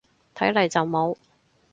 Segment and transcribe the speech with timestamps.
[0.33, 1.15] 睇嚟就冇